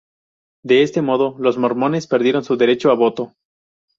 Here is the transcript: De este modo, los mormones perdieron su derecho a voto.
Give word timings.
De 0.65 0.81
este 0.81 1.03
modo, 1.03 1.35
los 1.37 1.59
mormones 1.59 2.07
perdieron 2.07 2.43
su 2.43 2.57
derecho 2.57 2.89
a 2.89 2.95
voto. 2.95 3.35